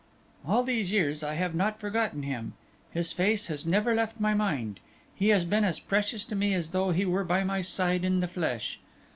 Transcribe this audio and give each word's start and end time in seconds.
"All 0.47 0.63
these 0.63 0.91
years 0.91 1.21
I 1.21 1.35
have 1.35 1.53
not 1.53 1.79
forgotten 1.79 2.23
him, 2.23 2.53
his 2.89 3.13
face 3.13 3.45
has 3.49 3.67
never 3.67 3.93
left 3.93 4.19
my 4.19 4.33
mind, 4.33 4.79
he 5.13 5.27
has 5.29 5.45
been 5.45 5.63
as 5.63 5.79
precious 5.79 6.25
to 6.25 6.35
me 6.35 6.55
as 6.55 6.71
though 6.71 6.89
he 6.89 7.05
were 7.05 7.23
by 7.23 7.43
my 7.43 7.61
side 7.61 8.03
in 8.03 8.17
the 8.19 8.27
flesh. 8.27 8.79